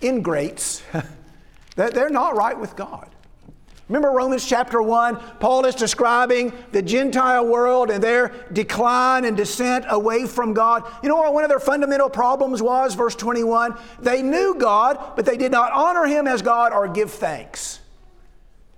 [0.00, 0.82] ingrates,
[1.76, 3.13] they're not right with God.
[3.88, 5.16] Remember Romans chapter 1?
[5.40, 10.84] Paul is describing the Gentile world and their decline and descent away from God.
[11.02, 12.94] You know what one of their fundamental problems was?
[12.94, 17.10] Verse 21 They knew God, but they did not honor Him as God or give
[17.10, 17.80] thanks.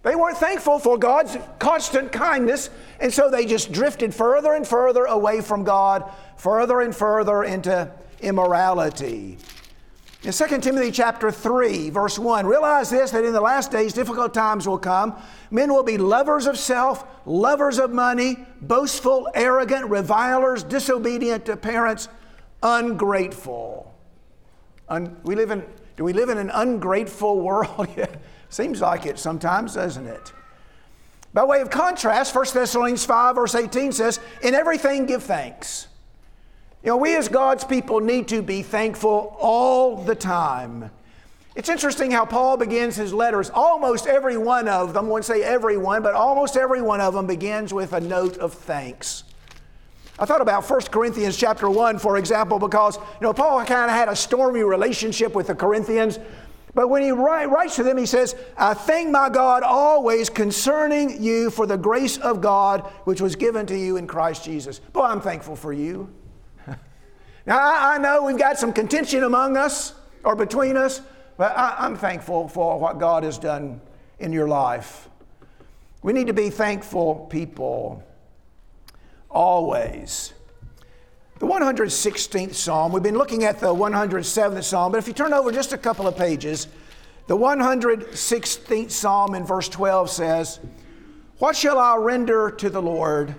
[0.02, 5.04] They weren't thankful for God's constant kindness, and so they just drifted further and further
[5.04, 7.90] away from God, further and further into
[8.20, 9.38] immorality.
[10.26, 14.34] In 2 Timothy chapter 3, verse 1, realize this that in the last days difficult
[14.34, 15.14] times will come.
[15.52, 22.08] Men will be lovers of self, lovers of money, boastful, arrogant, revilers, disobedient to parents,
[22.60, 23.94] ungrateful.
[24.88, 25.64] Un- we live in,
[25.96, 27.86] do we live in an ungrateful world?
[28.48, 30.32] Seems like it sometimes, doesn't it?
[31.32, 35.86] By way of contrast, 1 Thessalonians 5, verse 18 says, In everything give thanks
[36.86, 40.88] you know, we as God's people need to be thankful all the time.
[41.56, 43.50] It's interesting how Paul begins his letters.
[43.52, 47.12] Almost every one of them, I won't say every one, but almost every one of
[47.12, 49.24] them begins with a note of thanks.
[50.16, 53.96] I thought about 1 Corinthians chapter 1, for example, because you know Paul kind of
[53.96, 56.20] had a stormy relationship with the Corinthians.
[56.72, 61.20] But when he write, writes to them, he says, I thank my God always concerning
[61.20, 64.78] you for the grace of God which was given to you in Christ Jesus.
[64.78, 66.08] Boy, I'm thankful for you.
[67.46, 69.94] Now, I, I, know we've got some contention among us
[70.24, 71.00] or between us,
[71.36, 73.80] but I, I'm thankful for what God has done
[74.18, 75.08] in your life.
[76.02, 78.02] We need to be thankful people
[79.30, 80.32] always.
[81.38, 85.52] The 116th Psalm, we've been looking at the 107th Psalm, but if you turn over
[85.52, 86.66] just a couple of pages,
[87.26, 90.60] the 116th Psalm in verse 12 says,
[91.38, 93.34] What shall I render to the Lord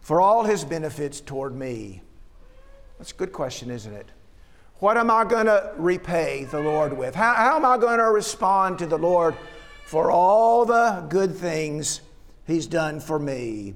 [0.00, 2.02] for all his benefits toward me?
[3.02, 4.06] That's a good question, isn't it?
[4.76, 7.16] What am I going to repay the Lord with?
[7.16, 9.34] How, how am I going to respond to the Lord
[9.84, 12.00] for all the good things
[12.46, 13.74] He's done for me?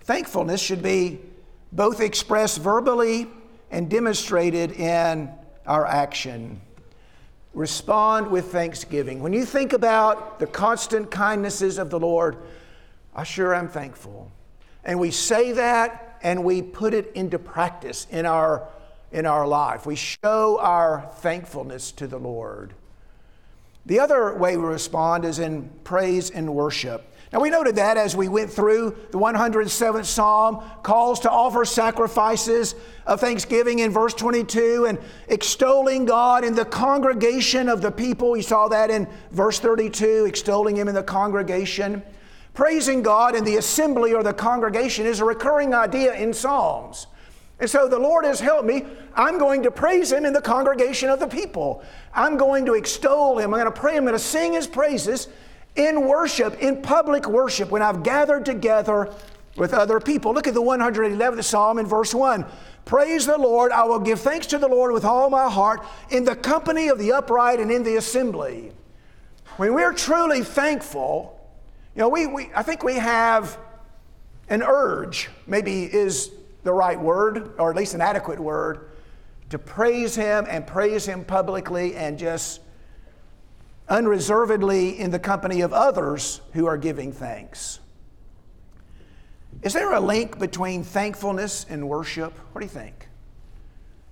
[0.00, 1.20] Thankfulness should be
[1.72, 3.28] both expressed verbally
[3.70, 5.30] and demonstrated in
[5.64, 6.60] our action.
[7.54, 9.22] Respond with thanksgiving.
[9.22, 12.36] When you think about the constant kindnesses of the Lord,
[13.14, 14.30] I sure am thankful.
[14.84, 18.68] And we say that and we put it into practice in our,
[19.12, 19.86] in our life.
[19.86, 22.74] We show our thankfulness to the Lord.
[23.86, 27.06] The other way we respond is in praise and worship.
[27.32, 32.74] Now, we noted that as we went through the 107th Psalm, calls to offer sacrifices
[33.06, 34.98] of thanksgiving in verse 22 and
[35.28, 38.32] extolling God in the congregation of the people.
[38.32, 42.02] We saw that in verse 32, extolling Him in the congregation.
[42.54, 47.06] Praising God in the assembly or the congregation is a recurring idea in Psalms.
[47.60, 48.84] And so the Lord has helped me.
[49.14, 51.84] I'm going to praise Him in the congregation of the people.
[52.14, 53.54] I'm going to extol Him.
[53.54, 53.96] I'm going to pray.
[53.96, 55.28] I'm going to sing His praises
[55.76, 59.12] in worship, in public worship, when I've gathered together
[59.56, 60.32] with other people.
[60.32, 62.44] Look at the 111th Psalm in verse 1.
[62.86, 63.72] Praise the Lord.
[63.72, 66.98] I will give thanks to the Lord with all my heart in the company of
[66.98, 68.72] the upright and in the assembly.
[69.58, 71.39] When we're truly thankful,
[71.94, 73.58] you know, we, we, I think we have
[74.48, 76.30] an urge, maybe is
[76.62, 78.90] the right word, or at least an adequate word,
[79.50, 82.60] to praise Him and praise Him publicly and just
[83.88, 87.80] unreservedly in the company of others who are giving thanks.
[89.62, 92.32] Is there a link between thankfulness and worship?
[92.52, 93.08] What do you think?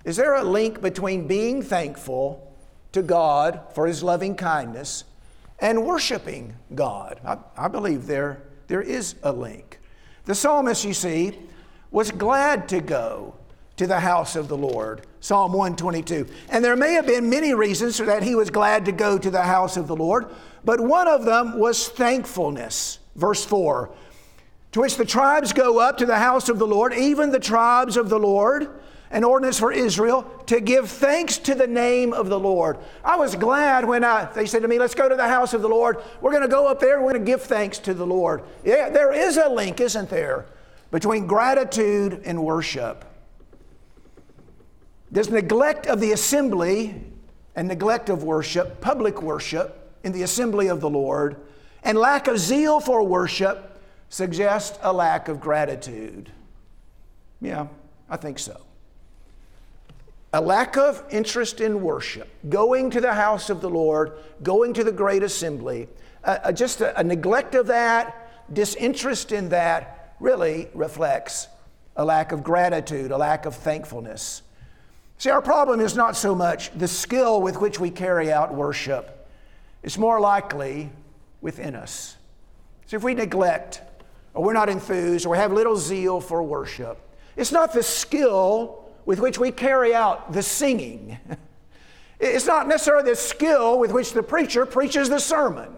[0.03, 2.53] Is there a link between being thankful
[2.91, 5.05] to God for His loving kindness
[5.61, 7.19] and worshiping God.
[7.25, 9.79] I, I believe there, there is a link.
[10.25, 11.37] The psalmist, you see,
[11.91, 13.35] was glad to go
[13.77, 15.05] to the house of the Lord.
[15.21, 16.27] Psalm 122.
[16.49, 19.31] And there may have been many reasons for that he was glad to go to
[19.31, 20.27] the house of the Lord,
[20.63, 22.99] but one of them was thankfulness.
[23.15, 23.89] Verse 4
[24.73, 27.97] To which the tribes go up to the house of the Lord, even the tribes
[27.97, 28.81] of the Lord,
[29.11, 32.77] an ordinance for Israel to give thanks to the name of the Lord.
[33.03, 35.61] I was glad when I, they said to me, Let's go to the house of
[35.61, 35.97] the Lord.
[36.21, 38.43] We're going to go up there, we're going to give thanks to the Lord.
[38.63, 40.45] Yeah, there is a link, isn't there,
[40.91, 43.05] between gratitude and worship.
[45.11, 47.03] There's neglect of the assembly
[47.55, 51.37] and neglect of worship, public worship in the assembly of the Lord,
[51.83, 56.31] and lack of zeal for worship suggests a lack of gratitude.
[57.41, 57.67] Yeah,
[58.09, 58.61] I think so.
[60.31, 64.13] A lack of interest in worship, going to the house of the Lord,
[64.43, 65.87] going to the great assembly,
[66.23, 71.47] uh, just a, a neglect of that, disinterest in that really reflects
[71.95, 74.43] a lack of gratitude, a lack of thankfulness.
[75.17, 79.27] See, our problem is not so much the skill with which we carry out worship,
[79.81, 80.89] it's more likely
[81.41, 82.17] within us.
[82.85, 83.81] So if we neglect,
[84.33, 86.99] or we're not enthused, or we have little zeal for worship,
[87.35, 91.17] it's not the skill with which we carry out the singing.
[92.19, 95.73] It's not necessarily the skill with which the preacher preaches the sermon.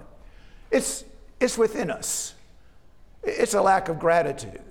[0.71, 1.03] It's,
[1.39, 2.33] it's within us.
[3.23, 4.61] It's a lack of gratitude.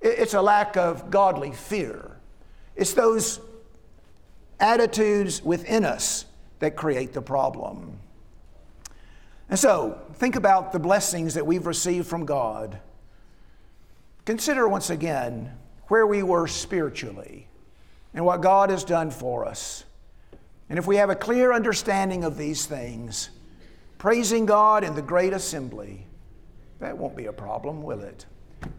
[0.00, 2.16] It's a lack of godly fear.
[2.76, 3.40] It's those
[4.60, 6.26] attitudes within us
[6.60, 7.98] that create the problem.
[9.50, 12.78] And so, think about the blessings that we've received from God.
[14.24, 15.56] Consider once again
[15.88, 17.48] where we were spiritually
[18.14, 19.84] and what God has done for us.
[20.70, 23.30] And if we have a clear understanding of these things,
[23.98, 26.06] praising God in the great assembly,
[26.78, 28.26] that won't be a problem, will it?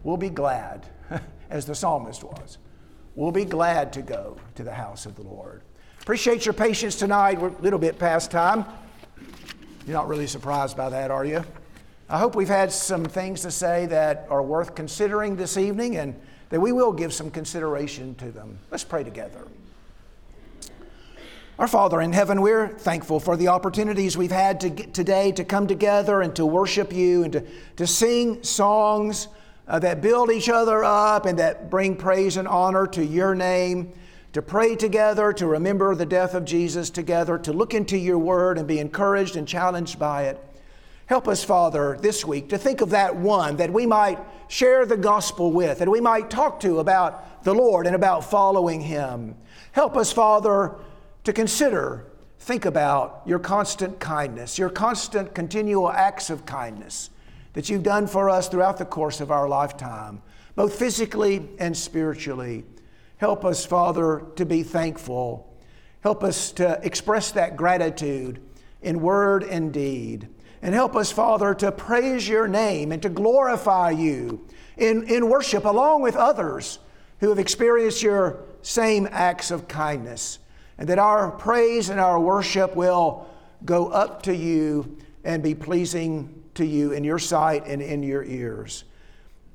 [0.02, 0.86] We'll be glad,
[1.50, 2.58] as the psalmist was.
[3.14, 5.62] We'll be glad to go to the house of the Lord.
[6.02, 7.40] Appreciate your patience tonight.
[7.40, 8.64] We're a little bit past time.
[9.86, 11.44] You're not really surprised by that, are you?
[12.08, 16.14] I hope we've had some things to say that are worth considering this evening and
[16.50, 18.58] that we will give some consideration to them.
[18.70, 19.46] Let's pray together.
[21.58, 25.66] Our Father in heaven, we're thankful for the opportunities we've had to today to come
[25.66, 29.28] together and to worship you and to, to sing songs
[29.66, 33.90] uh, that build each other up and that bring praise and honor to your name,
[34.34, 38.58] to pray together, to remember the death of Jesus together, to look into your word
[38.58, 40.38] and be encouraged and challenged by it.
[41.06, 44.96] Help us, Father, this week to think of that one that we might share the
[44.96, 49.36] gospel with, that we might talk to about the Lord and about following Him.
[49.70, 50.74] Help us, Father,
[51.22, 52.06] to consider,
[52.40, 57.10] think about your constant kindness, your constant, continual acts of kindness
[57.52, 60.20] that you've done for us throughout the course of our lifetime,
[60.56, 62.64] both physically and spiritually.
[63.18, 65.56] Help us, Father, to be thankful.
[66.00, 68.40] Help us to express that gratitude
[68.82, 70.28] in word and deed.
[70.66, 74.44] And help us, Father, to praise your name and to glorify you
[74.76, 76.80] in, in worship along with others
[77.20, 80.40] who have experienced your same acts of kindness.
[80.76, 83.28] And that our praise and our worship will
[83.64, 88.24] go up to you and be pleasing to you in your sight and in your
[88.24, 88.82] ears.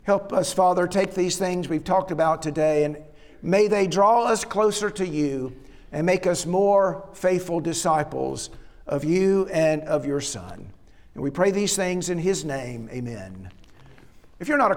[0.03, 2.95] Help us, Father, take these things we've talked about today and
[3.41, 5.53] may they draw us closer to you
[5.91, 8.49] and make us more faithful disciples
[8.88, 10.72] of you and of your Son.
[11.14, 12.89] And we pray these things in His name.
[12.91, 13.51] Amen.
[14.39, 14.76] If you're not a